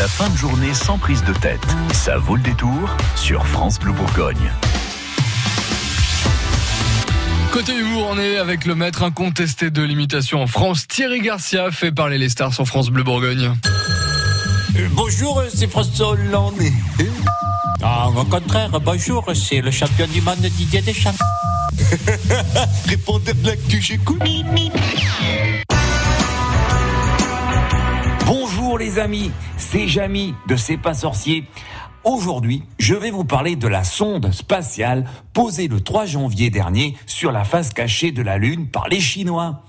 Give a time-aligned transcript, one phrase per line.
[0.00, 1.60] La fin de journée sans prise de tête.
[1.92, 4.50] Ça vaut le détour sur France Bleu Bourgogne.
[7.52, 11.92] Côté humour, on est avec le maître incontesté de l'imitation en France, Thierry Garcia, fait
[11.92, 13.52] parler les stars sur France Bleu Bourgogne.
[14.74, 16.54] Euh, bonjour, c'est François Hollande.
[17.82, 21.12] Ah, au contraire, bonjour, c'est le champion du monde Didier Deschamps.
[22.88, 24.22] Répondez de l'actu, j'écoute.
[28.80, 31.44] Les amis, c'est Jamy de C'est pas sorcier.
[32.02, 37.30] Aujourd'hui, je vais vous parler de la sonde spatiale posée le 3 janvier dernier sur
[37.30, 39.64] la face cachée de la Lune par les Chinois.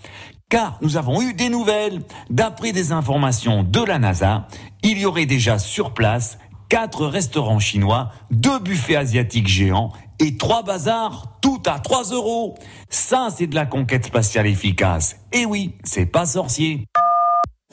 [0.49, 2.03] Car nous avons eu des nouvelles.
[2.29, 4.47] D'après des informations de la NASA,
[4.81, 6.37] il y aurait déjà sur place
[6.69, 12.55] quatre restaurants chinois, deux buffets asiatiques géants et trois bazars, tout à 3 euros.
[12.89, 15.17] Ça, c'est de la conquête spatiale efficace.
[15.33, 16.85] Et oui, c'est pas sorcier.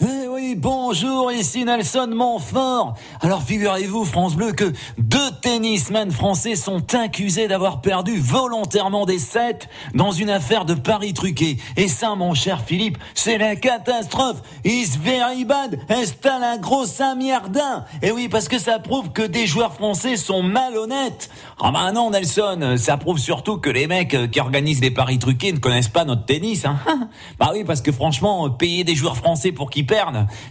[0.01, 2.95] Eh oui, bonjour, ici Nelson Montfort.
[3.21, 9.67] Alors figurez-vous, France Bleu, que deux tennismen français sont accusés d'avoir perdu volontairement des sets
[9.95, 11.57] dans une affaire de paris truqué.
[11.77, 14.41] Et ça, mon cher Philippe, c'est la catastrophe.
[14.65, 15.81] Is very bad.
[15.89, 17.85] Installe un gros samiardin.
[18.01, 21.29] Et oui, parce que ça prouve que des joueurs français sont malhonnêtes.
[21.61, 25.53] Ah bah non, Nelson, ça prouve surtout que les mecs qui organisent des paris truqués
[25.53, 26.67] ne connaissent pas notre tennis.
[26.67, 26.79] Hein.
[27.41, 29.88] bah oui, parce que franchement, payer des joueurs français pour qu'ils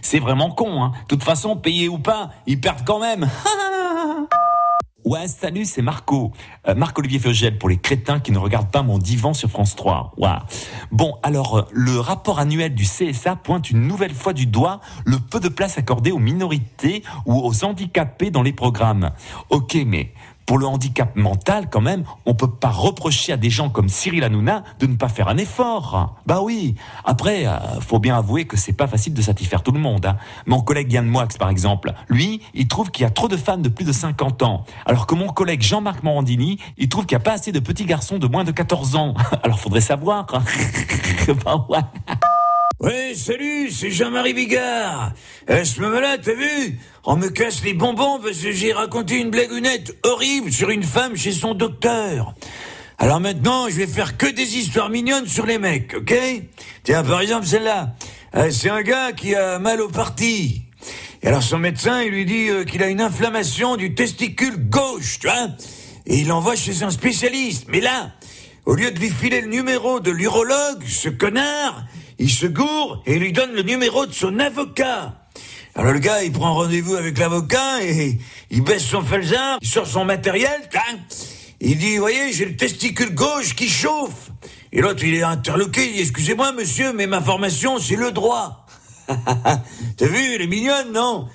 [0.02, 0.82] c'est vraiment con.
[0.82, 0.92] Hein.
[1.02, 3.28] De toute façon, payer ou pas, ils perdent quand même.
[5.04, 6.32] Ouais, salut, c'est Marco.
[6.66, 10.12] Euh, Marc-Olivier Feugel pour les crétins qui ne regardent pas mon divan sur France 3.
[10.18, 10.28] Ouais.
[10.90, 15.18] Bon, alors, euh, le rapport annuel du CSA pointe une nouvelle fois du doigt le
[15.18, 19.12] peu de place accordée aux minorités ou aux handicapés dans les programmes.
[19.48, 20.12] Ok, mais
[20.48, 24.24] pour le handicap mental, quand même, on peut pas reprocher à des gens comme Cyril
[24.24, 26.16] Hanouna de ne pas faire un effort.
[26.24, 26.74] Bah oui.
[27.04, 30.06] Après, euh, faut bien avouer que c'est pas facile de satisfaire tout le monde.
[30.06, 30.16] Hein.
[30.46, 33.60] Mon collègue Yann Moix, par exemple, lui, il trouve qu'il y a trop de femmes
[33.60, 34.64] de plus de 50 ans.
[34.86, 37.84] Alors que mon collègue Jean-Marc Morandini, il trouve qu'il n'y a pas assez de petits
[37.84, 39.12] garçons de moins de 14 ans.
[39.42, 40.24] Alors faudrait savoir.
[40.32, 40.42] Hein.
[41.44, 41.92] bah.
[42.80, 45.12] Ouais, salut, c'est Jean-Marie Bigard.
[45.48, 49.30] À ce moment-là, t'as vu On me casse les bonbons parce que j'ai raconté une
[49.30, 52.36] blagounette horrible sur une femme chez son docteur.
[52.96, 56.14] Alors maintenant, je vais faire que des histoires mignonnes sur les mecs, ok?
[56.84, 57.96] Tiens, par exemple, celle-là.
[58.36, 60.62] Euh, c'est un gars qui a mal au parti.
[61.24, 65.18] Et alors son médecin, il lui dit euh, qu'il a une inflammation du testicule gauche,
[65.18, 65.48] tu vois?
[66.06, 67.64] Et il l'envoie chez un spécialiste.
[67.66, 68.12] Mais là,
[68.66, 71.84] au lieu de lui filer le numéro de l'urologue, ce connard,
[72.18, 75.14] il se gourre et lui donne le numéro de son avocat.
[75.74, 78.18] Alors le gars, il prend rendez-vous avec l'avocat et
[78.50, 80.68] il baisse son falzar, il sort son matériel,
[81.60, 84.30] il dit, voyez, j'ai le testicule gauche qui chauffe.
[84.72, 88.66] Et l'autre, il est interloqué, il dit, excusez-moi monsieur, mais ma formation, c'est le droit.
[89.08, 91.28] T'as vu, elle est mignonne, non?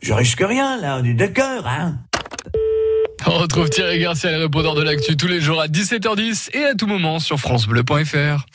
[0.00, 1.98] Je risque rien, là, on est d'accord, hein?
[3.26, 6.74] On retrouve Thierry Garcia, le répondeur de l'actu, tous les jours à 17h10 et à
[6.74, 8.46] tout moment sur FranceBleu.fr.